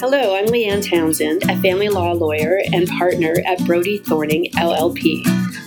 [0.00, 5.22] Hello, I'm Leanne Townsend, a family law lawyer and partner at Brauti Thorning LLP.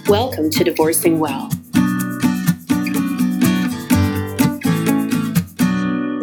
[0.09, 1.52] Welcome to Divorcing Well.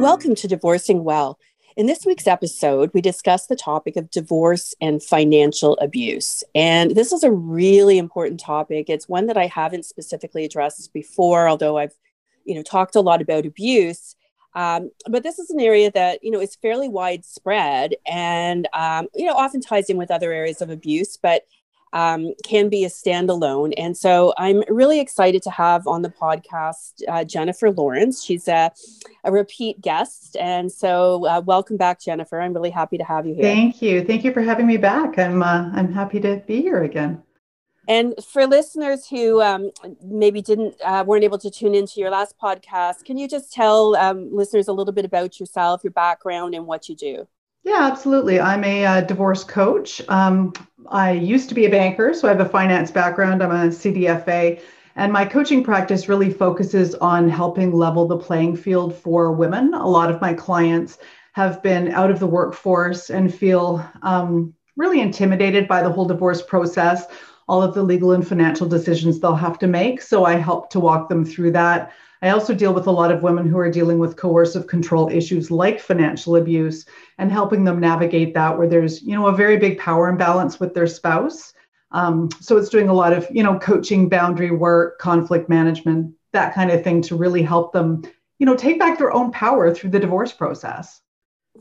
[0.00, 1.38] Welcome to Divorcing Well.
[1.76, 6.42] In this week's episode, we discuss the topic of divorce and financial abuse.
[6.52, 8.90] And this is a really important topic.
[8.90, 11.94] It's one that I haven't specifically addressed before, although I've,
[12.44, 14.16] you know, talked a lot about abuse.
[14.54, 19.26] Um, but this is an area that you know is fairly widespread and um, you
[19.26, 21.44] know often ties in with other areas of abuse, but
[21.92, 23.72] um, can be a standalone.
[23.76, 28.22] And so I'm really excited to have on the podcast uh, Jennifer Lawrence.
[28.24, 28.70] She's a,
[29.24, 30.36] a repeat guest.
[30.38, 32.40] And so uh, welcome back, Jennifer.
[32.40, 33.44] I'm really happy to have you here.
[33.44, 34.04] Thank you.
[34.04, 35.18] Thank you for having me back.
[35.18, 37.22] I'm, uh, I'm happy to be here again.
[37.88, 39.70] And for listeners who um,
[40.04, 43.96] maybe didn't uh, weren't able to tune into your last podcast, can you just tell
[43.96, 47.26] um, listeners a little bit about yourself, your background, and what you do?
[47.64, 48.40] Yeah, absolutely.
[48.40, 50.00] I'm a uh, divorce coach.
[50.08, 50.52] Um,
[50.88, 53.42] I used to be a banker, so I have a finance background.
[53.42, 54.60] I'm a CDFA,
[54.96, 59.74] and my coaching practice really focuses on helping level the playing field for women.
[59.74, 60.98] A lot of my clients
[61.32, 66.42] have been out of the workforce and feel um, really intimidated by the whole divorce
[66.42, 67.06] process,
[67.50, 70.00] all of the legal and financial decisions they'll have to make.
[70.00, 71.92] So I help to walk them through that.
[72.22, 75.50] I also deal with a lot of women who are dealing with coercive control issues
[75.50, 76.86] like financial abuse
[77.18, 80.74] and helping them navigate that where there's, you know, a very big power imbalance with
[80.74, 81.52] their spouse.
[81.90, 86.54] Um, so it's doing a lot of, you know, coaching, boundary work, conflict management, that
[86.54, 88.02] kind of thing to really help them,
[88.38, 91.00] you know, take back their own power through the divorce process.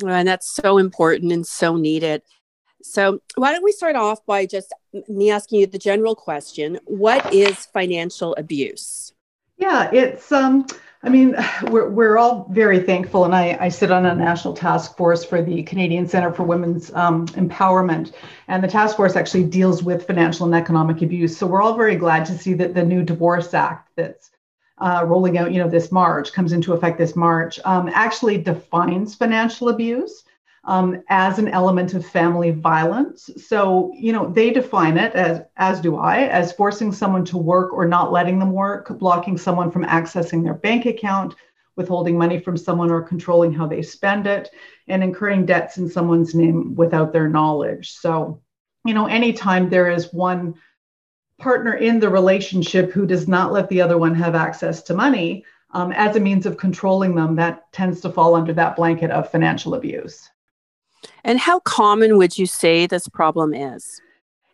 [0.06, 2.22] And that's so important and so needed.
[2.90, 4.73] So, why don't we start off by just
[5.08, 9.14] me asking you the general question What is financial abuse?
[9.58, 10.66] Yeah, it's um
[11.02, 11.38] I mean,
[11.70, 15.42] we're, we're all very thankful, and I, I sit on a national task force for
[15.42, 18.12] the Canadian Center for Women's um, Empowerment,
[18.50, 21.38] and the task force actually deals with financial and economic abuse.
[21.38, 24.32] So we're all very glad to see that the new Divorce Act that's
[24.80, 29.16] uh, rolling out, you know, this March comes into effect this March, um, actually defines
[29.16, 30.23] financial abuse
[30.70, 33.28] um, as an element of family violence.
[33.38, 37.74] So, you know, they define it as, as do I, as forcing someone to work
[37.74, 41.34] or not letting them work, blocking someone from accessing their bank account,
[41.76, 44.52] withholding money from someone or controlling how they spend it,
[44.88, 47.94] and incurring debts in someone's name without their knowledge.
[47.94, 48.40] So,
[48.86, 50.54] you know, anytime there is one
[51.40, 55.46] partner in the relationship who does not let the other one have access to money,
[55.72, 59.32] um, as a means of controlling them, that tends to fall under that blanket of
[59.32, 60.30] financial abuse.
[61.23, 64.02] And how common would you say this problem is?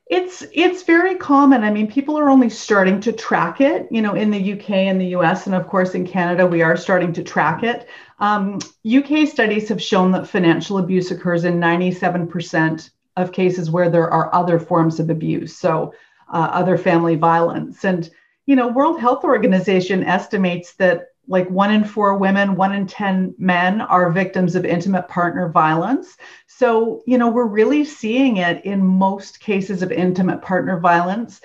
[0.08, 1.64] It's it's very common.
[1.64, 3.88] I mean, people are only starting to track it.
[3.90, 6.78] You know, in the UK and the US, and of course in Canada, we are
[6.78, 7.88] starting to track it.
[8.20, 14.10] Um, UK studies have shown that financial abuse occurs in 97% of cases where there
[14.10, 15.94] are other forms of abuse, so
[16.32, 17.84] uh, other family violence.
[17.84, 18.10] And
[18.46, 23.36] you know, World Health Organization estimates that like one in four women, one in 10
[23.38, 26.18] men are victims of intimate partner violence.
[26.48, 31.42] So, you know, we're really seeing it in most cases of intimate partner violence.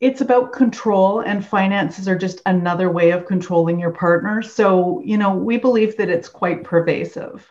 [0.00, 4.40] It's about control, and finances are just another way of controlling your partner.
[4.40, 7.46] So, you know, we believe that it's quite pervasive.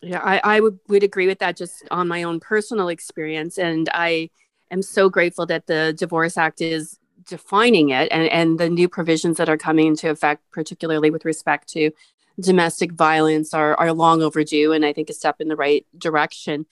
[0.00, 3.58] Yeah, I, I would, would agree with that just on my own personal experience.
[3.58, 4.30] And I
[4.70, 9.36] am so grateful that the Divorce Act is defining it and, and the new provisions
[9.36, 11.90] that are coming into effect, particularly with respect to
[12.40, 16.66] domestic violence, are, are long overdue and I think a step in the right direction.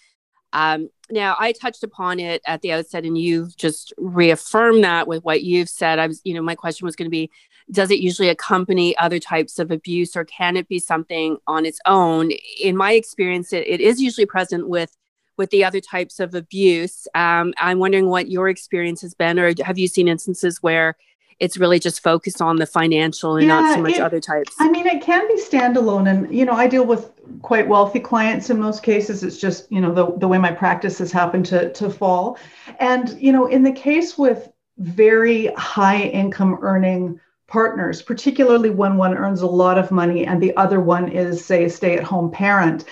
[0.53, 5.25] Um, now, I touched upon it at the outset, and you've just reaffirmed that with
[5.25, 5.99] what you've said.
[5.99, 7.31] I was, you know, my question was going to be
[7.71, 11.81] Does it usually accompany other types of abuse, or can it be something on its
[11.87, 12.33] own?
[12.61, 14.97] In my experience, it, it is usually present with
[15.41, 17.09] with the other types of abuse.
[17.15, 20.97] Um, I'm wondering what your experience has been, or have you seen instances where
[21.39, 24.55] it's really just focused on the financial and yeah, not so much it, other types?
[24.59, 26.11] I mean, it can be standalone.
[26.11, 29.23] And, you know, I deal with quite wealthy clients in most cases.
[29.23, 32.37] It's just, you know, the, the way my practice has happened to, to fall.
[32.79, 39.17] And, you know, in the case with very high income earning partners, particularly when one
[39.17, 42.31] earns a lot of money and the other one is, say, a stay at home
[42.31, 42.85] parent,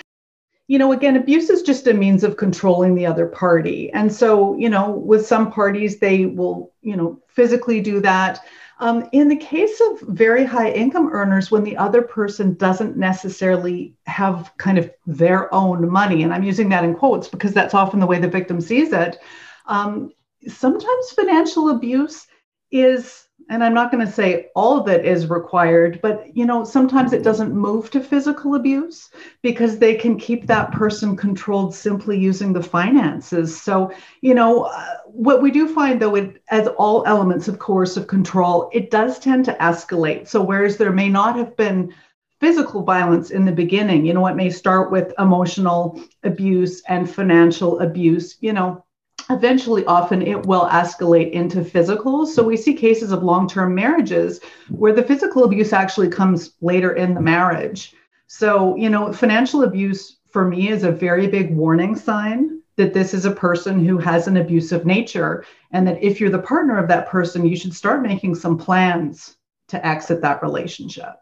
[0.69, 3.91] you know, again, abuse is just a means of controlling the other party.
[3.91, 8.39] And so, you know, with some parties, they will, you know, physically do that.
[8.79, 13.95] Um, in the case of very high income earners, when the other person doesn't necessarily
[14.05, 17.99] have kind of their own money, and I'm using that in quotes because that's often
[17.99, 19.17] the way the victim sees it,
[19.65, 20.11] um,
[20.47, 22.27] sometimes financial abuse
[22.69, 26.63] is and i'm not going to say all of it is required but you know
[26.63, 29.09] sometimes it doesn't move to physical abuse
[29.41, 33.59] because they can keep that person controlled simply using the finances.
[33.61, 33.91] So
[34.21, 38.69] you know uh, what we do find though it, as all elements of coercive control
[38.73, 40.27] it does tend to escalate.
[40.27, 41.93] So whereas there may not have been
[42.39, 47.79] physical violence in the beginning you know it may start with emotional abuse and financial
[47.79, 48.85] abuse you know
[49.29, 52.25] eventually often it will escalate into physical.
[52.25, 54.39] So we see cases of long-term marriages
[54.69, 57.93] where the physical abuse actually comes later in the marriage.
[58.27, 63.13] So you know financial abuse for me is a very big warning sign that this
[63.13, 66.87] is a person who has an abusive nature and that if you're the partner of
[66.87, 69.35] that person you should start making some plans
[69.67, 71.15] to exit that relationship.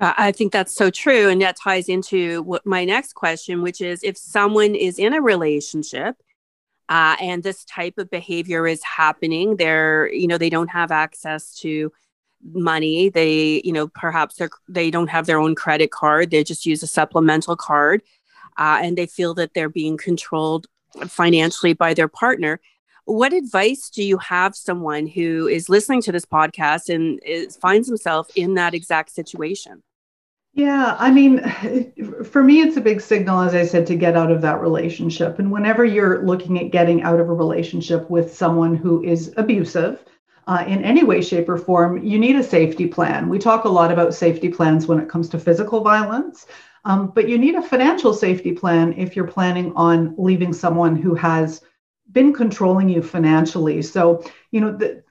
[0.00, 1.28] I think that's so true.
[1.28, 5.22] And that ties into what my next question, which is if someone is in a
[5.22, 6.16] relationship
[6.88, 9.56] uh, and this type of behavior is happening.
[9.56, 11.92] They're you know they don't have access to
[12.52, 13.08] money.
[13.08, 16.30] They you know perhaps they don't have their own credit card.
[16.30, 18.02] They just use a supplemental card
[18.56, 20.66] uh, and they feel that they're being controlled
[21.06, 22.60] financially by their partner.
[23.06, 27.86] What advice do you have someone who is listening to this podcast and is, finds
[27.86, 29.82] himself in that exact situation
[30.54, 31.42] yeah, I mean,
[32.24, 35.38] for me, it's a big signal, as I said, to get out of that relationship.
[35.38, 40.04] And whenever you're looking at getting out of a relationship with someone who is abusive
[40.46, 43.28] uh, in any way, shape, or form, you need a safety plan.
[43.28, 46.46] We talk a lot about safety plans when it comes to physical violence,
[46.84, 51.14] um, but you need a financial safety plan if you're planning on leaving someone who
[51.14, 51.62] has
[52.12, 53.82] been controlling you financially.
[53.82, 54.22] So,
[54.52, 55.02] you know, the,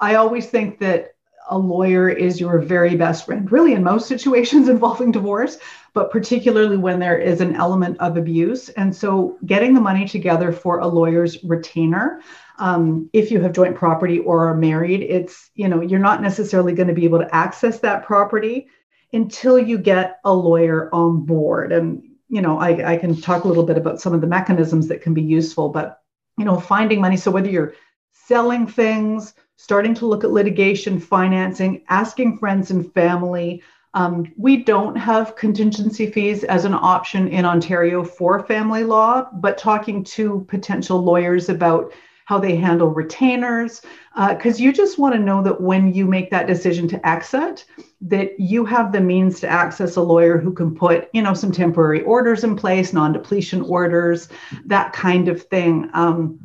[0.00, 1.14] I always think that
[1.48, 5.58] a lawyer is your very best friend, really, in most situations involving divorce,
[5.94, 8.68] but particularly when there is an element of abuse.
[8.70, 12.20] And so, getting the money together for a lawyer's retainer,
[12.58, 16.72] um, if you have joint property or are married, it's, you know, you're not necessarily
[16.72, 18.68] going to be able to access that property
[19.12, 21.72] until you get a lawyer on board.
[21.72, 24.88] And, you know, I, I can talk a little bit about some of the mechanisms
[24.88, 26.00] that can be useful, but,
[26.36, 27.16] you know, finding money.
[27.16, 27.74] So, whether you're
[28.12, 33.60] selling things, starting to look at litigation, financing, asking friends and family.
[33.92, 39.58] Um, we don't have contingency fees as an option in Ontario for family law, but
[39.58, 41.92] talking to potential lawyers about
[42.26, 43.80] how they handle retainers,
[44.28, 47.64] because uh, you just want to know that when you make that decision to exit,
[48.00, 51.50] that you have the means to access a lawyer who can put, you know, some
[51.50, 54.28] temporary orders in place, non-depletion orders,
[54.66, 55.90] that kind of thing.
[55.94, 56.38] Um,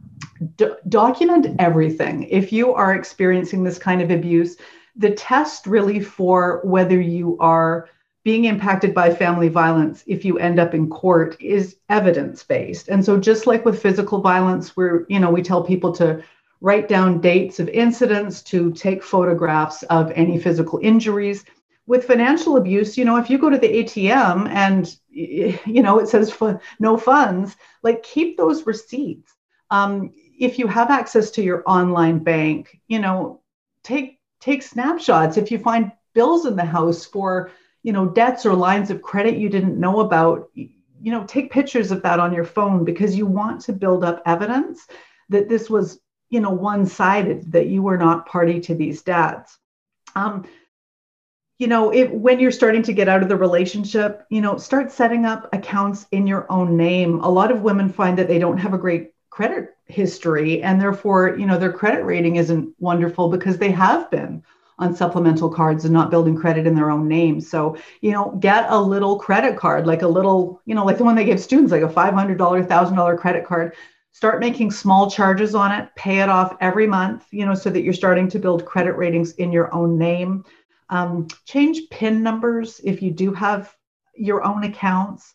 [0.90, 2.24] document everything.
[2.24, 4.58] If you are experiencing this kind of abuse,
[4.96, 7.90] the test really for whether you are
[8.24, 12.88] being impacted by family violence if you end up in court is evidence based.
[12.88, 16.24] And so just like with physical violence where you know we tell people to
[16.62, 21.44] write down dates of incidents to take photographs of any physical injuries
[21.86, 26.08] with financial abuse you know if you go to the atm and you know it
[26.08, 26.34] says
[26.80, 29.34] no funds like keep those receipts
[29.74, 33.42] um, if you have access to your online bank, you know,
[33.84, 35.36] take take snapshots.
[35.36, 37.50] If you find bills in the house for,
[37.82, 41.90] you know, debts or lines of credit you didn't know about, you know, take pictures
[41.92, 44.86] of that on your phone because you want to build up evidence
[45.30, 46.00] that this was,
[46.30, 49.58] you know, one-sided, that you were not party to these debts.
[50.16, 50.46] Um,
[51.58, 54.92] you know, if, when you're starting to get out of the relationship, you know, start
[54.92, 57.22] setting up accounts in your own name.
[57.22, 61.36] A lot of women find that they don't have a great credit history and therefore
[61.40, 64.44] you know their credit rating isn't wonderful because they have been
[64.78, 67.42] on supplemental cards and not building credit in their own name.
[67.42, 71.04] So you know get a little credit card like a little you know like the
[71.04, 73.74] one they give students like a $500 $1000 credit card.
[74.12, 77.82] Start making small charges on it pay it off every month you know so that
[77.82, 80.46] you're starting to build credit ratings in your own name.
[80.90, 83.76] Um, change pin numbers if you do have
[84.16, 85.34] your own accounts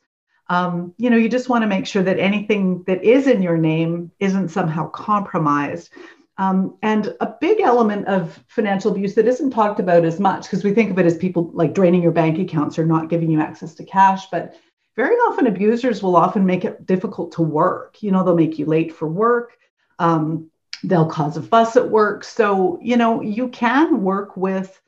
[0.48, 3.58] um, you know, you just want to make sure that anything that is in your
[3.58, 5.90] name isn't somehow compromised.
[6.38, 10.62] Um, and a big element of financial abuse that isn't talked about as much, because
[10.62, 13.40] we think of it as people like draining your bank accounts or not giving you
[13.40, 14.54] access to cash, but
[14.94, 18.02] very often abusers will often make it difficult to work.
[18.02, 19.56] You know, they'll make you late for work.
[19.98, 20.50] Um,
[20.84, 22.22] they'll cause a fuss at work.
[22.22, 24.80] So, you know, you can work with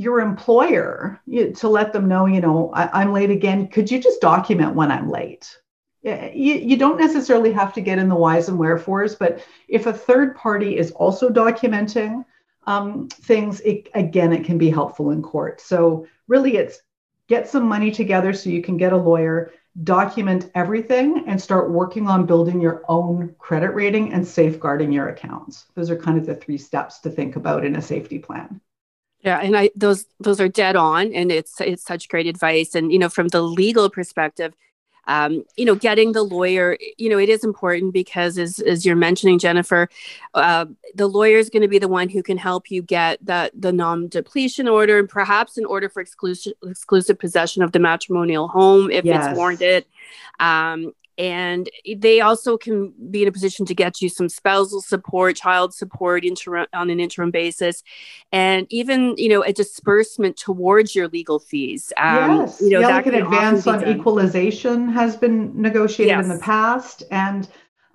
[0.00, 1.20] your employer
[1.56, 3.68] to let them know, you know, I, am late again.
[3.68, 5.58] Could you just document when I'm late?
[6.02, 9.92] You, you don't necessarily have to get in the whys and wherefores, but if a
[9.92, 12.24] third party is also documenting
[12.66, 15.60] um, things, it, again, it can be helpful in court.
[15.60, 16.80] So really, it's
[17.28, 19.52] get some money together so you can get a lawyer,
[19.84, 25.66] document everything, and start working on building your own credit rating and safeguarding your accounts.
[25.74, 28.62] Those are kind of the three steps to think about in a safety plan.
[29.22, 32.74] Yeah, and I those those are dead on, and it's it's such great advice.
[32.74, 34.54] And you know, from the legal perspective,
[35.06, 38.96] um, you know, getting the lawyer, you know, it is important because as, as you're
[38.96, 39.88] mentioning, Jennifer,
[40.34, 43.52] uh, the lawyer is going to be the one who can help you get that
[43.60, 48.90] the non-depletion order and perhaps an order for exclusive exclusive possession of the matrimonial home
[48.90, 49.26] if yes.
[49.26, 49.84] it's warranted.
[50.38, 55.36] Um, and they also can be in a position to get you some spousal support
[55.36, 57.82] child support interim, on an interim basis.
[58.32, 62.60] And even you know a disbursement towards your legal fees um, yes.
[62.62, 66.24] you know yeah, like an advance on equalization has been negotiated yes.
[66.24, 67.02] in the past.
[67.10, 67.46] And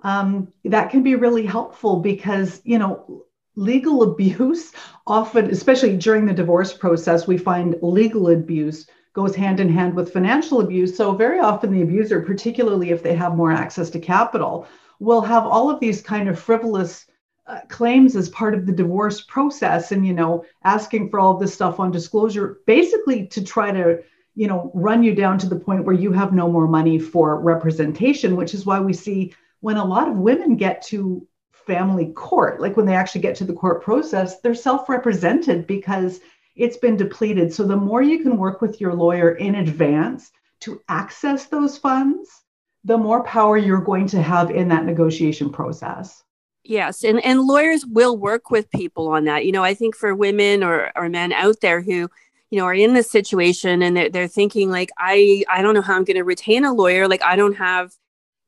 [0.02, 3.24] um, that can be really helpful because you know
[3.56, 4.72] legal abuse
[5.06, 10.12] often especially during the divorce process we find legal abuse goes hand in hand with
[10.12, 10.94] financial abuse.
[10.94, 14.68] So, very often, the abuser, particularly if they have more access to capital,
[15.00, 17.06] will have all of these kind of frivolous
[17.46, 21.54] uh, claims as part of the divorce process and, you know, asking for all this
[21.54, 24.02] stuff on disclosure, basically to try to,
[24.34, 27.40] you know, run you down to the point where you have no more money for
[27.40, 32.60] representation, which is why we see when a lot of women get to family court,
[32.60, 36.20] like when they actually get to the court process, they're self represented because
[36.56, 37.52] it's been depleted.
[37.52, 42.42] So the more you can work with your lawyer in advance to access those funds,
[42.84, 46.22] the more power you're going to have in that negotiation process.
[46.64, 49.44] Yes, and, and lawyers will work with people on that.
[49.44, 52.08] You know, I think for women or, or men out there who,
[52.50, 55.82] you know, are in this situation and they're, they're thinking like, I, I don't know
[55.82, 57.06] how I'm going to retain a lawyer.
[57.06, 57.92] Like, I don't have,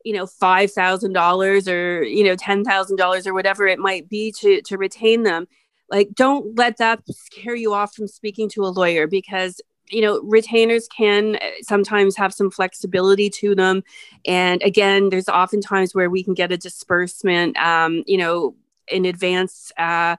[0.05, 5.23] you know, $5,000 or, you know, $10,000 or whatever it might be to, to retain
[5.23, 5.47] them
[5.90, 10.21] like don't let that scare you off from speaking to a lawyer because you know
[10.23, 13.83] retainers can uh, sometimes have some flexibility to them.
[14.26, 18.54] And again there's often times where we can get a disbursement um, you know
[18.88, 20.16] in advance uh,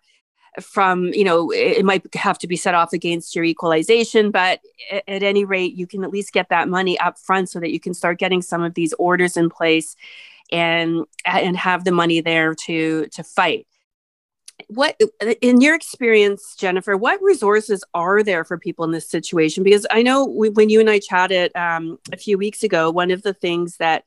[0.59, 4.31] from you know it might have to be set off against your equalization.
[4.31, 4.61] But
[4.91, 7.79] at any rate you can at least get that money up front so that you
[7.79, 9.95] can start getting some of these orders in place
[10.51, 13.67] and and have the money there to to fight
[14.67, 14.99] what
[15.41, 20.01] in your experience jennifer what resources are there for people in this situation because i
[20.01, 23.33] know we, when you and i chatted um, a few weeks ago one of the
[23.33, 24.03] things that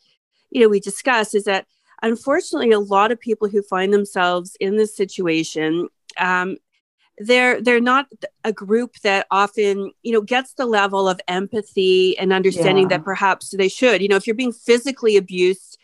[0.51, 1.67] you know we discussed is that
[2.03, 6.57] unfortunately a lot of people who find themselves in this situation um,
[7.19, 8.07] they're they're not
[8.45, 12.97] a group that often you know gets the level of empathy and understanding yeah.
[12.97, 15.79] that perhaps they should you know if you're being physically abused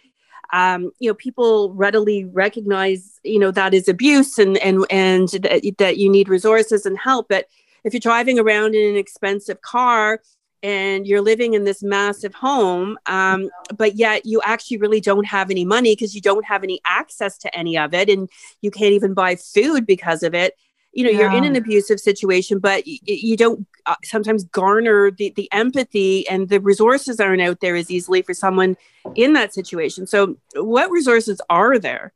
[0.52, 5.74] um, you know people readily recognize you know that is abuse and and and that,
[5.78, 7.46] that you need resources and help but
[7.84, 10.20] if you're driving around in an expensive car
[10.62, 15.50] and you're living in this massive home um, but yet you actually really don't have
[15.50, 18.28] any money because you don't have any access to any of it and
[18.60, 20.54] you can't even buy food because of it
[20.92, 21.20] you know yeah.
[21.20, 26.28] you're in an abusive situation but y- you don't uh, sometimes garner the, the empathy
[26.28, 28.76] and the resources aren't out there as easily for someone
[29.14, 30.06] in that situation.
[30.06, 32.12] So what resources are there?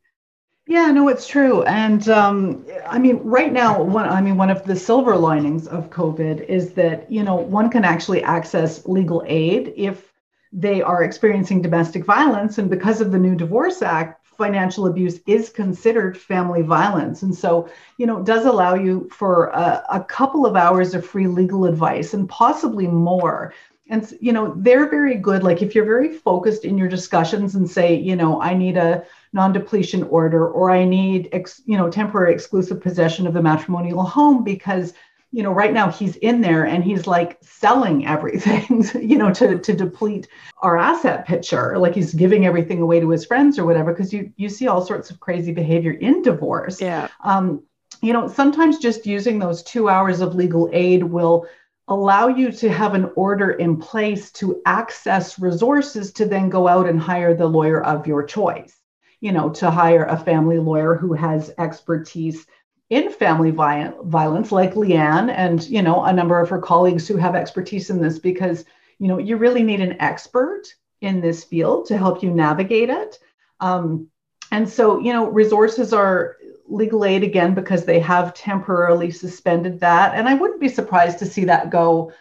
[0.68, 1.64] Yeah no it's true.
[1.64, 5.90] And um, i mean right now one i mean one of the silver linings of
[5.90, 10.12] covid is that you know one can actually access legal aid if
[10.52, 12.58] they are experiencing domestic violence.
[12.58, 17.22] And because of the new divorce act financial abuse is considered family violence.
[17.22, 21.26] And so, you know, does allow you for a, a, couple of hours of free
[21.26, 23.54] legal advice and possibly more.
[23.88, 25.42] And, you know, they're very good.
[25.42, 29.04] Like if you're very focused in your discussions and say, you know, I need a
[29.32, 34.02] non depletion order or I need, ex, you know, temporary exclusive possession of the matrimonial
[34.02, 34.94] home because
[35.32, 39.58] you know, right now he's in there and he's like selling everything, you know, to
[39.58, 41.78] to deplete our asset picture.
[41.78, 44.84] Like he's giving everything away to his friends or whatever, because you you see all
[44.84, 46.80] sorts of crazy behavior in divorce.
[46.80, 47.08] Yeah.
[47.24, 47.62] Um,
[48.02, 51.46] you know, sometimes just using those two hours of legal aid will
[51.88, 56.88] allow you to have an order in place to access resources to then go out
[56.88, 58.76] and hire the lawyer of your choice.
[59.20, 62.44] You know, to hire a family lawyer who has expertise
[62.92, 67.34] in family violence like leanne and you know a number of her colleagues who have
[67.34, 68.66] expertise in this because
[68.98, 70.64] you know you really need an expert
[71.00, 73.18] in this field to help you navigate it.
[73.60, 74.08] Um,
[74.50, 80.14] and so you know resources are legal aid again because they have temporarily suspended that.
[80.14, 82.12] And i wouldn't be surprised to see that go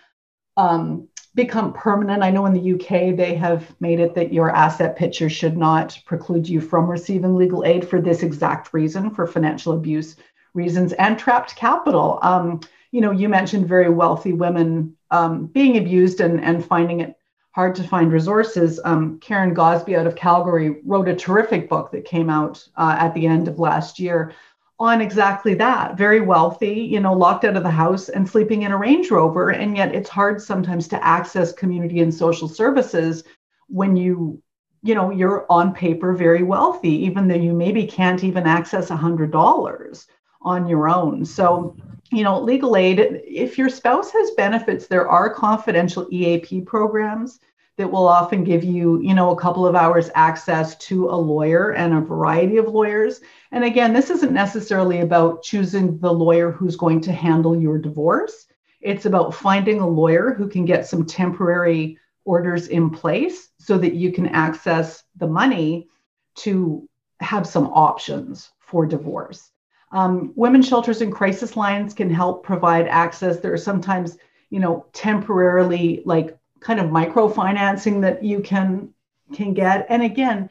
[0.56, 2.24] um, become permanent.
[2.24, 6.00] I know in the uk they have made it that your asset picture should not
[6.06, 10.16] preclude you from receiving legal aid for this exact reason for financial abuse
[10.54, 12.20] reasons and trapped capital.
[12.22, 17.16] Um, you know, you mentioned very wealthy women um, being abused and, and finding it
[17.52, 22.06] hard to find resources, um, Karen Gosby out of Calgary wrote a terrific book that
[22.06, 24.34] came out uh, at the end of last year
[24.80, 25.98] on exactly that.
[25.98, 29.50] Very wealthy, you know, locked out of the house and sleeping in a Range Rover.
[29.50, 33.24] And yet it's hard sometimes to access community and social services
[33.68, 34.42] when you,
[34.82, 38.96] you know, you're on paper very wealthy, even though you maybe can't even access a
[38.96, 40.06] $100
[40.42, 41.26] on your own.
[41.26, 41.76] So
[42.12, 47.40] you know, legal aid, if your spouse has benefits, there are confidential EAP programs
[47.78, 51.72] that will often give you, you know, a couple of hours access to a lawyer
[51.72, 53.22] and a variety of lawyers.
[53.52, 58.46] And again, this isn't necessarily about choosing the lawyer who's going to handle your divorce.
[58.82, 63.94] It's about finding a lawyer who can get some temporary orders in place so that
[63.94, 65.88] you can access the money
[66.36, 66.88] to
[67.22, 69.51] have some options for divorce.
[69.92, 73.40] Um, women's shelters and crisis lines can help provide access.
[73.40, 74.18] There are sometimes,
[74.50, 78.94] you know, temporarily like kind of microfinancing that you can
[79.34, 79.86] can get.
[79.90, 80.50] And again,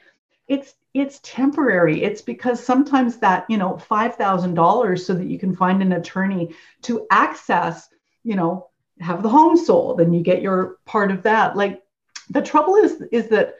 [0.49, 2.03] it's it's temporary.
[2.03, 7.07] It's because sometimes that, you know, $5,000 so that you can find an attorney to
[7.13, 7.89] access,
[8.25, 8.67] you know,
[8.99, 11.57] have the home sold and you get your part of that.
[11.57, 11.83] Like
[12.29, 13.55] the trouble is is that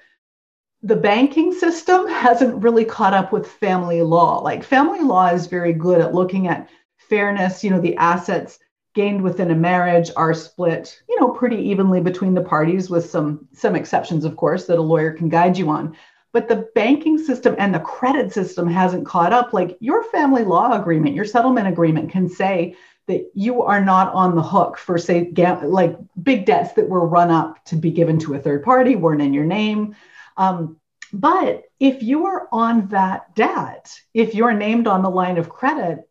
[0.83, 4.39] the banking system hasn't really caught up with family law.
[4.39, 8.59] Like family law is very good at looking at fairness, you know, the assets
[8.95, 13.47] gained within a marriage are split, you know, pretty evenly between the parties with some
[13.53, 15.97] some exceptions of course that a lawyer can guide you on.
[16.33, 19.53] But the banking system and the credit system hasn't caught up.
[19.53, 24.37] Like your family law agreement, your settlement agreement can say that you are not on
[24.37, 25.33] the hook for say
[25.65, 29.23] like big debts that were run up to be given to a third party weren't
[29.23, 29.95] in your name
[30.41, 30.79] um,
[31.13, 36.09] but if you are on that debt, if you're named on the line of credit,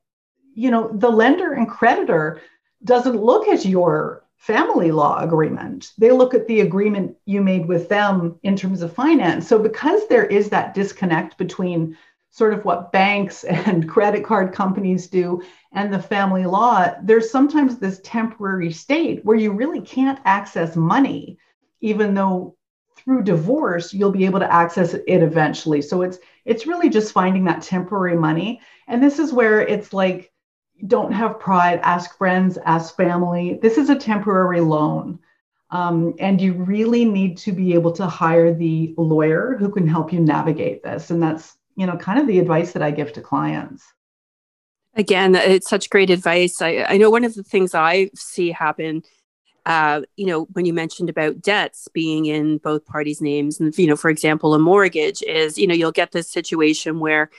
[0.53, 2.39] you know, the lender and creditor
[2.83, 5.93] doesn't look at your family law agreement.
[5.97, 9.47] They look at the agreement you made with them in terms of finance.
[9.47, 11.97] So because there is that disconnect between
[12.29, 17.79] sort of what banks and credit card companies do and the family law, there's sometimes
[17.79, 21.39] this temporary state where you really can't access money,
[21.81, 22.55] even though
[23.03, 25.81] through divorce you'll be able to access it eventually.
[25.81, 28.61] So it's it's really just finding that temporary money.
[28.87, 30.31] And this is where it's like
[30.87, 33.59] don't have pride ask friends ask family.
[33.61, 35.19] This is a temporary loan.
[35.71, 40.11] Um, and you really need to be able to hire the lawyer who can help
[40.11, 41.11] you navigate this.
[41.11, 43.83] And that's you know kind of the advice that i give to clients.
[44.95, 46.61] Again it's such great advice.
[46.61, 49.03] I, I know one of the things i see happen
[49.69, 53.85] uh, you know, when you mentioned about debts being in both parties' names, and you
[53.85, 57.29] know, for example, a mortgage is, you know, you'll get this situation where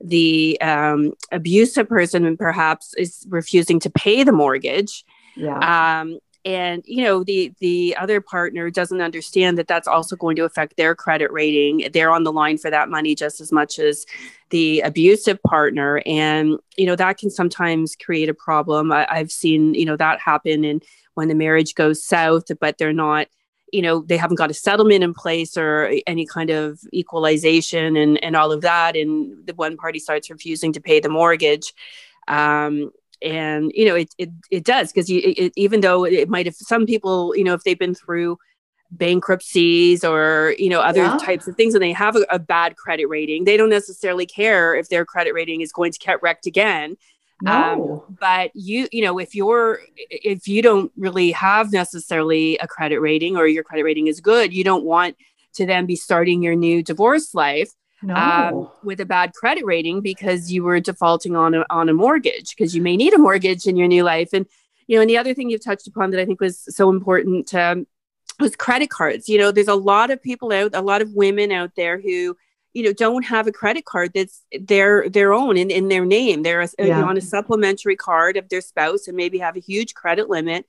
[0.00, 5.04] the um, abusive person perhaps is refusing to pay the mortgage.
[5.34, 6.00] Yeah.
[6.00, 10.44] Um, and you know the the other partner doesn't understand that that's also going to
[10.44, 14.06] affect their credit rating they're on the line for that money just as much as
[14.48, 19.74] the abusive partner and you know that can sometimes create a problem I, have seen
[19.74, 20.80] you know that happen in
[21.14, 23.26] when the marriage goes south, but they're not,
[23.72, 28.22] you know, they haven't got a settlement in place or any kind of equalization and,
[28.24, 28.96] and all of that.
[28.96, 31.74] And the one party starts refusing to pay the mortgage.
[32.26, 32.90] Um,
[33.22, 37.34] and, you know, it, it, it does because even though it might have some people,
[37.36, 38.38] you know, if they've been through
[38.92, 41.16] bankruptcies or you know other yeah.
[41.18, 44.74] types of things and they have a, a, bad credit rating they don't necessarily care
[44.74, 46.96] if their credit rating is going to get wrecked again
[47.42, 48.04] no.
[48.08, 53.00] Um, but you, you know, if you're, if you don't really have necessarily a credit
[53.00, 55.16] rating or your credit rating is good, you don't want
[55.54, 57.70] to then be starting your new divorce life
[58.02, 58.14] no.
[58.14, 62.54] um, with a bad credit rating because you were defaulting on a, on a mortgage
[62.56, 64.30] because you may need a mortgage in your new life.
[64.32, 64.46] And,
[64.86, 67.54] you know, and the other thing you've touched upon that I think was so important
[67.54, 67.86] um,
[68.38, 69.28] was credit cards.
[69.28, 72.36] You know, there's a lot of people out, a lot of women out there who,
[72.72, 76.42] you know don't have a credit card that's their their own in, in their name
[76.42, 76.84] they're a, yeah.
[76.84, 80.28] you know, on a supplementary card of their spouse and maybe have a huge credit
[80.28, 80.66] limit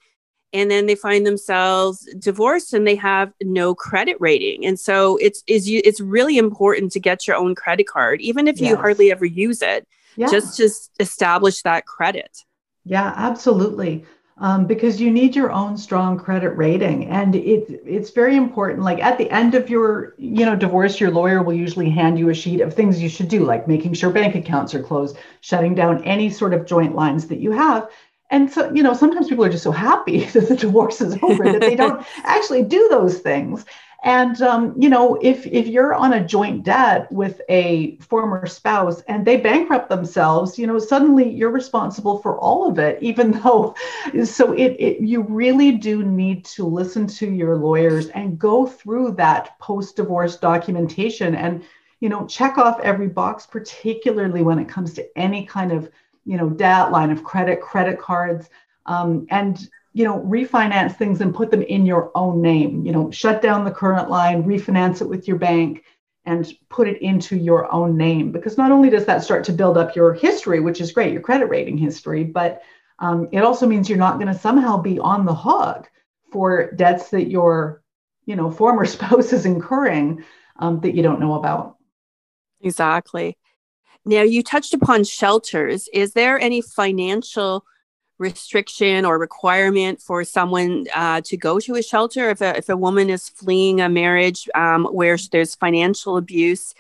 [0.54, 5.44] and then they find themselves divorced and they have no credit rating and so it's
[5.48, 8.70] is you it's really important to get your own credit card even if yes.
[8.70, 10.30] you hardly ever use it yeah.
[10.30, 12.44] just to establish that credit
[12.86, 14.06] yeah absolutely
[14.38, 19.00] um, because you need your own strong credit rating and it, it's very important like
[19.00, 22.34] at the end of your you know divorce your lawyer will usually hand you a
[22.34, 26.04] sheet of things you should do like making sure bank accounts are closed shutting down
[26.04, 27.88] any sort of joint lines that you have
[28.32, 31.44] and so you know sometimes people are just so happy that the divorce is over
[31.44, 33.66] that they don't actually do those things
[34.04, 39.02] And um, you know, if if you're on a joint debt with a former spouse
[39.02, 43.76] and they bankrupt themselves, you know, suddenly you're responsible for all of it, even though.
[44.26, 49.12] So it, it you really do need to listen to your lawyers and go through
[49.18, 51.64] that post-divorce documentation and
[52.00, 55.92] you know check off every box, particularly when it comes to any kind of
[56.26, 58.50] you know debt, line of credit, credit cards,
[58.86, 62.86] um, and you know refinance things and put them in your own name.
[62.86, 65.84] You know shut down the current line refinance it with your bank
[66.26, 68.32] and put it into your own name.
[68.32, 71.22] Because not only does that start to build up your history which is great your
[71.22, 72.62] credit rating history but
[73.00, 75.90] um, it also means you're not going to somehow be on the hook
[76.32, 77.82] for debts that your
[78.26, 80.24] you know former spouse is incurring
[80.58, 81.78] um, that you don't know about.
[82.62, 83.36] Exactly
[84.06, 85.88] now you touched upon shelters.
[85.94, 87.66] Is there any financial
[88.22, 92.78] restriction or requirement for someone uh, to go to a shelter if a, if a
[92.78, 96.76] woman is fleeing a marriage um, where there's financial abuse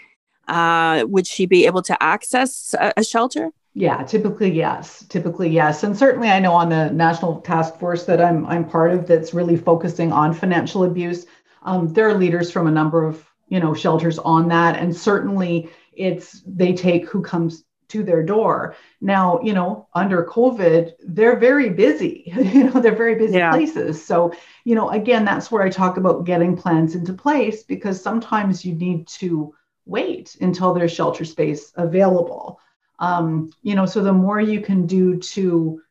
[0.47, 3.51] uh, would she be able to access a, a, shelter?
[3.73, 5.03] Yeah typically yes.
[5.09, 5.83] Typically yes.
[5.83, 9.33] And certainly i know on the national task force that i'm i'm part of that's
[9.33, 11.25] really focusing on financial abuse.
[11.63, 14.77] Um, there are leaders from a number of you know shelters on that.
[14.77, 15.69] And certainly
[16.01, 18.75] it's they take who comes to their door.
[19.01, 22.23] Now, you know, under COVID, they're very busy.
[22.35, 23.51] you know, they're very busy yeah.
[23.51, 24.03] places.
[24.03, 24.33] So,
[24.63, 28.75] you know, again, that's where I talk about getting plans into place because sometimes you
[28.75, 29.53] need to
[29.85, 32.59] wait until there's shelter space available.
[32.99, 35.81] Um, you know, so the more you can do to,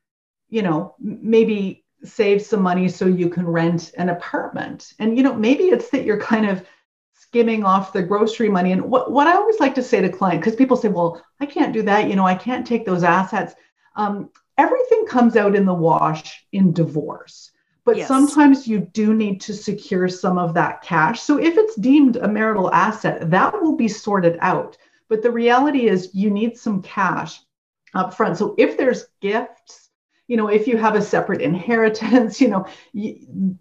[0.49, 4.95] you know, maybe save some money so you can rent an apartment.
[4.99, 6.65] And, you know, maybe it's that you're kind of
[7.31, 8.73] skimming off the grocery money.
[8.73, 11.47] And what, what I always like to say to clients, because people say, well, I
[11.47, 12.09] can't do that.
[12.09, 13.55] You know, I can't take those assets.
[13.95, 17.53] Um, everything comes out in the wash in divorce.
[17.85, 18.09] But yes.
[18.09, 21.21] sometimes you do need to secure some of that cash.
[21.21, 24.77] So if it's deemed a marital asset, that will be sorted out.
[25.09, 27.41] But the reality is you need some cash
[27.95, 28.39] up front.
[28.39, 29.91] So if there's gifts,
[30.27, 32.67] you know, if you have a separate inheritance, you know,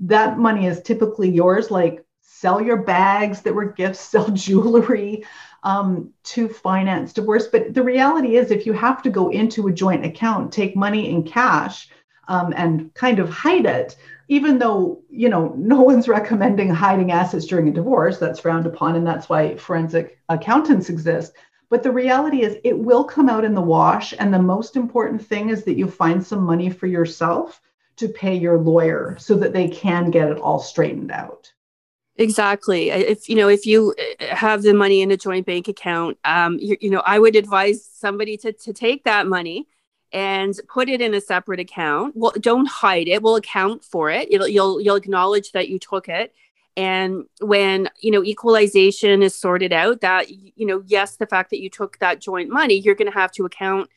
[0.01, 1.69] that money is typically yours.
[1.69, 2.03] Like
[2.39, 5.25] sell your bags that were gifts, sell jewelry
[5.63, 7.47] um, to finance divorce.
[7.47, 11.09] But the reality is, if you have to go into a joint account, take money
[11.09, 11.89] in cash,
[12.29, 13.97] um, and kind of hide it,
[14.29, 18.95] even though you know no one's recommending hiding assets during a divorce, that's frowned upon,
[18.95, 21.33] and that's why forensic accountants exist.
[21.69, 24.13] But the reality is, it will come out in the wash.
[24.17, 27.61] And the most important thing is that you find some money for yourself
[27.97, 31.51] to pay your lawyer so that they can get it all straightened out.
[32.19, 32.89] Exactly.
[32.89, 36.59] If you know, if you uh, have the money in a joint bank account, um,
[36.59, 39.67] you, you know, I would advise somebody to to take that money
[40.11, 42.17] and put it in a separate account.
[42.17, 43.23] Well, don't hide it.
[43.23, 44.27] We'll account for it.
[44.29, 46.33] It'll, you'll you'll acknowledge that you took it.
[46.75, 51.61] And when you know equalization is sorted out, that you know, yes, the fact that
[51.61, 53.89] you took that joint money, you're going to have to account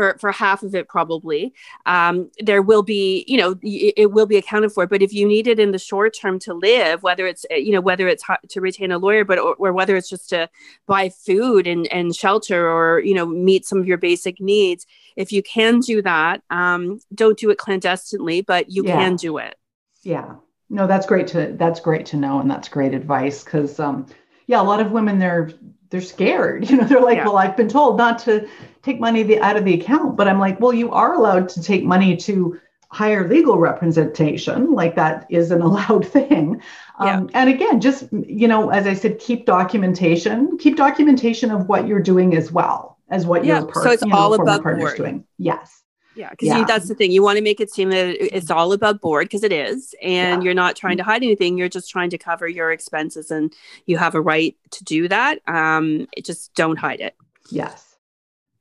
[0.00, 1.52] for for half of it probably.
[1.84, 5.28] Um, there will be you know it, it, will be accounted for but if you
[5.28, 8.24] need it in the short term to live whether it's eh, you know whether it's
[8.48, 10.48] to retain a lawyer but or, or whether it's just to
[10.86, 14.86] buy food and, and shelter or you know meet some of your basic needs
[15.16, 18.96] if you can do that um, don't do it clandestinely but you yeah.
[18.96, 19.54] can do it.
[20.02, 20.36] Yeah.
[20.70, 24.06] No that's great to that's great to know and that's great advice because um,
[24.46, 25.50] yeah a lot of women they're
[25.90, 26.68] they're scared.
[26.70, 27.24] You know, they're like, yeah.
[27.26, 28.48] well, I've been told not to
[28.82, 31.62] take money the, out of the account, but I'm like, well, you are allowed to
[31.62, 32.58] take money to
[32.90, 34.72] hire legal representation.
[34.72, 36.62] Like that is an allowed thing.
[36.98, 37.30] Um.
[37.34, 40.58] And again, just you know, as I said, keep documentation.
[40.58, 43.58] Keep documentation of what you're doing as well as what yeah.
[43.58, 44.96] your part, so it's you know, all above board.
[44.96, 45.24] doing.
[45.38, 45.79] Yes.
[46.20, 46.64] Yeah, because yeah.
[46.66, 47.12] that's the thing.
[47.12, 50.42] You want to make it seem that it's all above board because it is, and
[50.42, 50.44] yeah.
[50.44, 51.56] you're not trying to hide anything.
[51.56, 53.54] You're just trying to cover your expenses, and
[53.86, 55.38] you have a right to do that.
[55.48, 57.16] Um, just don't hide it.
[57.50, 57.96] Yes.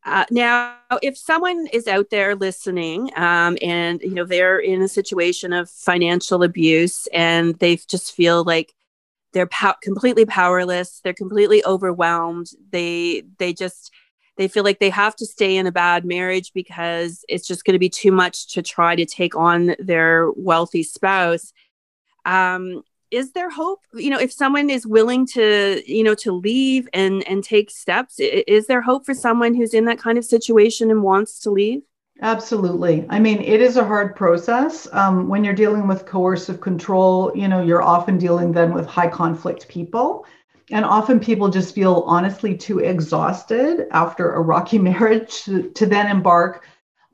[0.06, 4.88] Uh, now, if someone is out there listening, um, and you know they're in a
[4.88, 8.74] situation of financial abuse, and they just feel like
[9.34, 12.52] they're po- completely powerless, they're completely overwhelmed.
[12.72, 13.92] They they just
[14.40, 17.74] they feel like they have to stay in a bad marriage because it's just going
[17.74, 21.52] to be too much to try to take on their wealthy spouse.
[22.24, 23.82] Um, is there hope?
[23.94, 28.16] You know if someone is willing to you know to leave and and take steps
[28.20, 31.82] is there hope for someone who's in that kind of situation and wants to leave?
[32.22, 33.06] Absolutely.
[33.10, 34.88] I mean it is a hard process.
[34.94, 39.10] Um, when you're dealing with coercive control you know you're often dealing then with high
[39.10, 40.26] conflict people
[40.72, 46.08] and often people just feel honestly too exhausted after a rocky marriage to, to then
[46.08, 46.66] embark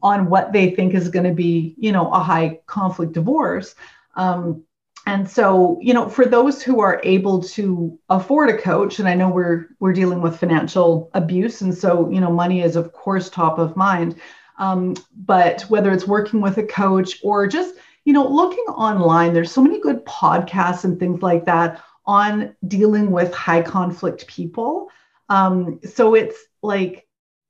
[0.04, 3.76] on what they think is going to be, you know, a high conflict divorce.
[4.16, 4.64] Um,
[5.08, 9.14] and so you know for those who are able to afford a coach and i
[9.14, 13.30] know we're we're dealing with financial abuse and so you know money is of course
[13.30, 14.16] top of mind
[14.58, 19.52] um, but whether it's working with a coach or just you know looking online there's
[19.52, 24.90] so many good podcasts and things like that on dealing with high conflict people.
[25.30, 27.08] Um, so it's like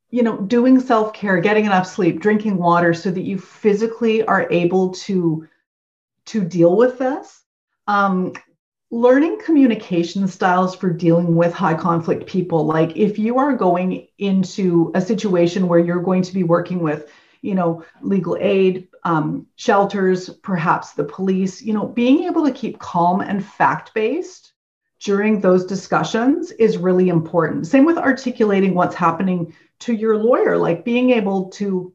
[0.09, 4.91] you know doing self-care getting enough sleep drinking water so that you physically are able
[4.91, 5.47] to
[6.25, 7.41] to deal with this.
[7.87, 8.33] Um,
[8.91, 12.65] learning communication styles for dealing with high conflict people.
[12.65, 17.09] Like if you are going into a situation where you're going to be working with
[17.41, 22.79] you know legal aid um, shelters perhaps the police you know being able to keep
[22.79, 24.53] calm and fact based
[25.03, 27.67] during those discussions is really important.
[27.67, 31.93] Same with articulating what's happening to your lawyer like being able to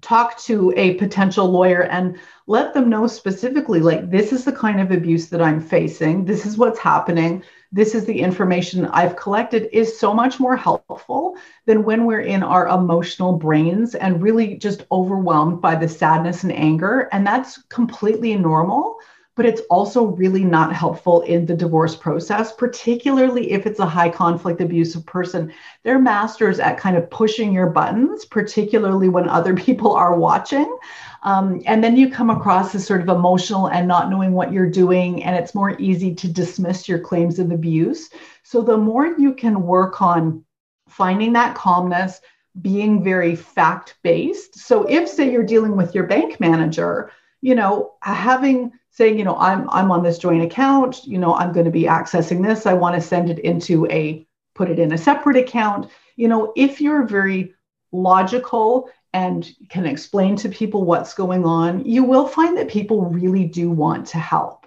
[0.00, 4.80] talk to a potential lawyer and let them know specifically like this is the kind
[4.80, 6.24] of abuse that i'm facing.
[6.24, 7.42] This is what's happening
[7.76, 11.36] this is the information i've collected is so much more helpful
[11.66, 16.52] than when we're in our emotional brains and really just overwhelmed by the sadness and
[16.52, 17.08] anger.
[17.12, 18.98] And that's completely normal
[19.36, 24.08] but it's also really not helpful in the divorce process, particularly if it's a high
[24.08, 25.52] conflict abusive person.
[25.84, 30.74] They're masters at kind of pushing your buttons, particularly when other people are watching.
[31.22, 34.70] Um, and then you come across as sort of emotional and not knowing what you're
[34.70, 38.08] doing, and it's more easy to dismiss your claims of abuse.
[38.42, 40.44] So the more you can work on
[40.88, 42.20] finding that calmness,
[42.62, 44.58] being very fact based.
[44.58, 47.10] So if, say, you're dealing with your bank manager,
[47.42, 51.52] you know, having saying, you know, I'm I'm on this joint account, you know, I'm
[51.52, 52.64] going to be accessing this.
[52.64, 55.90] I want to send it into a put it in a separate account.
[56.16, 57.54] You know, if you're very
[57.92, 63.44] logical and can explain to people what's going on, you will find that people really
[63.44, 64.66] do want to help.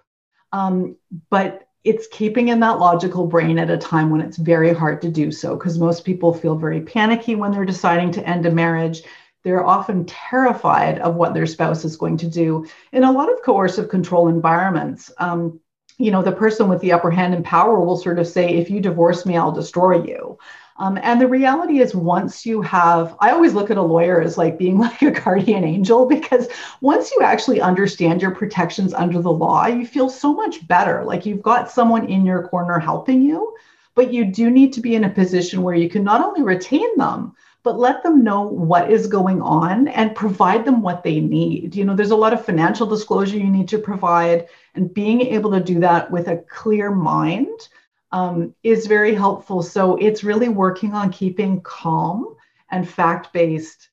[0.52, 0.96] Um,
[1.30, 5.10] but it's keeping in that logical brain at a time when it's very hard to
[5.10, 9.02] do so because most people feel very panicky when they're deciding to end a marriage
[9.44, 12.66] they're often terrified of what their spouse is going to do.
[12.92, 15.60] In a lot of coercive control environments, um,
[15.98, 18.70] you know, the person with the upper hand and power will sort of say, if
[18.70, 20.38] you divorce me, I'll destroy you.
[20.78, 24.38] Um, and the reality is, once you have, I always look at a lawyer as
[24.38, 26.48] like being like a guardian angel because
[26.80, 31.04] once you actually understand your protections under the law, you feel so much better.
[31.04, 33.54] Like you've got someone in your corner helping you,
[33.94, 36.98] but you do need to be in a position where you can not only retain
[36.98, 37.36] them,
[37.70, 41.76] but let them know what is going on and provide them what they need.
[41.76, 45.52] You know, there's a lot of financial disclosure you need to provide, and being able
[45.52, 47.70] to do that with a clear mind
[48.12, 49.62] um, is very helpful.
[49.62, 52.36] So it's really working on keeping calm
[52.72, 53.90] and fact based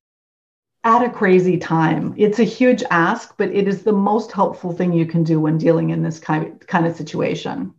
[0.82, 2.14] at a crazy time.
[2.16, 5.58] It's a huge ask, but it is the most helpful thing you can do when
[5.58, 7.74] dealing in this kind kind of situation.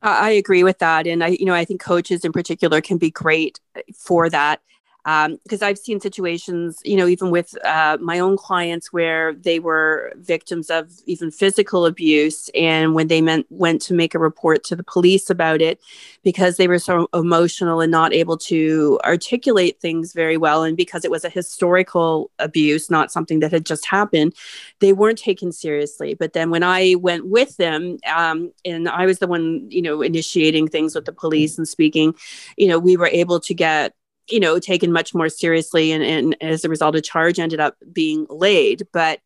[0.00, 3.10] I agree with that, and I, you know, I think coaches in particular can be
[3.10, 3.60] great
[3.94, 4.62] for that
[5.04, 9.58] because um, I've seen situations, you know, even with uh, my own clients where they
[9.58, 14.64] were victims of even physical abuse, and when they meant went to make a report
[14.64, 15.80] to the police about it,
[16.22, 21.04] because they were so emotional and not able to articulate things very well, and because
[21.04, 24.34] it was a historical abuse, not something that had just happened,
[24.80, 26.14] they weren't taken seriously.
[26.14, 30.02] But then when I went with them, um, and I was the one, you know,
[30.02, 32.14] initiating things with the police and speaking,
[32.56, 33.94] you know, we were able to get
[34.30, 35.92] you know, taken much more seriously.
[35.92, 38.86] And, and as a result, a charge ended up being laid.
[38.92, 39.20] But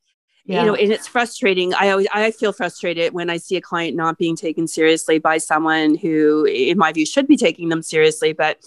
[0.44, 0.60] yeah.
[0.60, 3.96] you know and it's frustrating i always i feel frustrated when i see a client
[3.96, 8.32] not being taken seriously by someone who in my view should be taking them seriously
[8.32, 8.58] but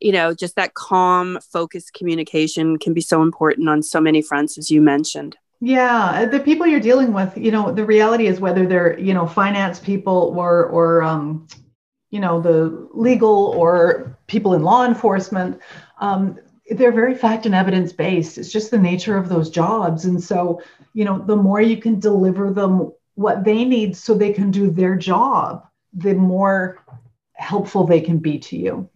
[0.00, 4.56] you know just that calm focused communication can be so important on so many fronts
[4.56, 8.66] as you mentioned yeah the people you're dealing with you know the reality is whether
[8.66, 11.46] they're you know finance people or or um
[12.10, 15.60] you know the legal or people in law enforcement
[15.98, 16.38] um,
[16.70, 20.60] they're very fact and evidence based it's just the nature of those jobs and so
[20.92, 24.70] you know the more you can deliver them what they need so they can do
[24.70, 26.84] their job the more
[27.34, 28.88] helpful they can be to you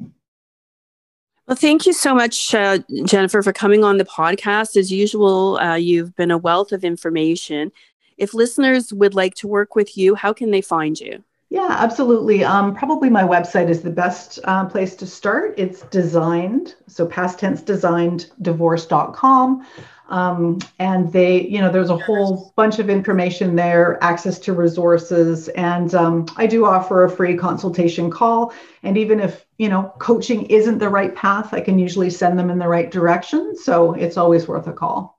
[1.47, 4.79] well, thank you so much, uh, Jennifer, for coming on the podcast.
[4.79, 7.71] As usual, uh, you've been a wealth of information.
[8.17, 11.23] If listeners would like to work with you, how can they find you?
[11.51, 12.43] Yeah, absolutely.
[12.43, 15.55] Um, probably my website is the best uh, place to start.
[15.57, 19.65] It's designed, so past tense designed divorce.com.
[20.09, 25.49] Um, and they, you know, there's a whole bunch of information there, access to resources.
[25.51, 28.53] And um, I do offer a free consultation call.
[28.83, 32.51] And even if, you know, coaching isn't the right path, I can usually send them
[32.51, 33.57] in the right direction.
[33.57, 35.14] So it's always worth a call.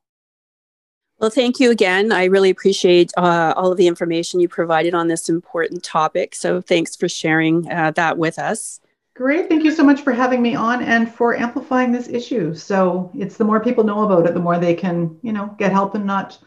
[1.20, 2.12] Well, thank you again.
[2.12, 6.36] I really appreciate uh, all of the information you provided on this important topic.
[6.36, 8.82] So, thanks for sharing uh, that with us.
[9.16, 9.48] Great.
[9.48, 12.54] Thank you so much for having me on and for amplifying this issue.
[12.54, 15.72] So, it's the more people know about it, the more they can, you know, get
[15.72, 16.38] help and not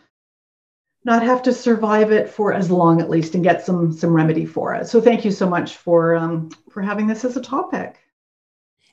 [1.04, 4.44] not have to survive it for as long at least and get some some remedy
[4.44, 4.86] for it.
[4.86, 8.00] So, thank you so much for um, for having this as a topic.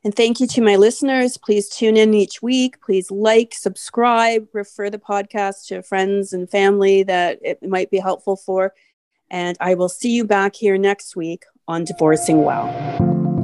[0.06, 1.36] And thank you to my listeners.
[1.36, 2.80] Please tune in each week.
[2.80, 8.36] Please like, subscribe, refer the podcast to friends and family that it might be helpful
[8.36, 8.72] for.
[9.32, 12.68] And I will see you back here next week on Divorcing Well.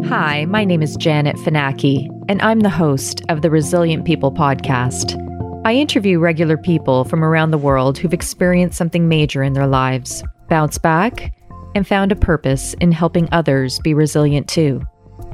[0.06, 5.17] Hi, my name is Janet Finaki, and I'm the host of the Resilient People podcast.
[5.65, 10.24] I interview regular people from around the world who've experienced something major in their lives,
[10.47, 11.34] bounced back,
[11.74, 14.84] and found a purpose in helping others be resilient too.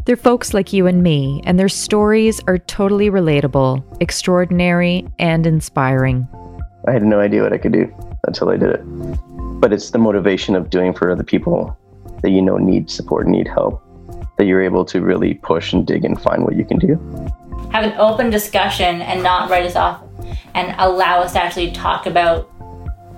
[0.08, 6.26] They're folks like you and me, and their stories are totally relatable, extraordinary, and inspiring.
[6.88, 7.94] I had no idea what I could do
[8.26, 8.82] until I did it.
[9.60, 11.78] But it's the motivation of doing for other people
[12.22, 13.84] that you know need support, need help,
[14.38, 16.96] that you're able to really push and dig and find what you can do.
[17.74, 20.02] Have an open discussion and not write us off
[20.54, 22.50] and allow us to actually talk about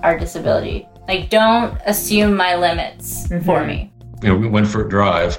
[0.02, 0.88] our disability.
[1.06, 3.44] Like, don't assume my limits mm-hmm.
[3.44, 5.38] for me you know, we went for a drive,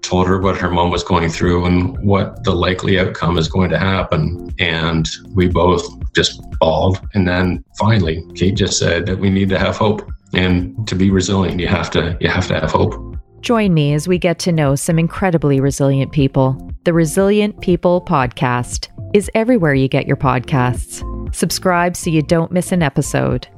[0.00, 3.70] told her what her mom was going through and what the likely outcome is going
[3.70, 4.52] to happen.
[4.58, 7.00] And we both just bawled.
[7.14, 10.10] And then finally, Kate just said that we need to have hope.
[10.34, 12.94] And to be resilient, you have to you have to have hope.
[13.42, 16.70] Join me as we get to know some incredibly resilient people.
[16.84, 21.02] The Resilient People podcast is everywhere you get your podcasts.
[21.34, 23.48] Subscribe so you don't miss an episode.